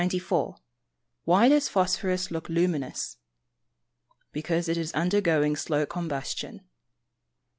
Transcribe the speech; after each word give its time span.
94. 0.01 0.55
Why 1.25 1.47
does 1.47 1.69
phosphorous 1.69 2.31
look 2.31 2.49
luminous? 2.49 3.17
Because 4.31 4.67
it 4.67 4.75
is 4.75 4.91
undergoing 4.93 5.55
slow 5.55 5.85
combustion. 5.85 6.61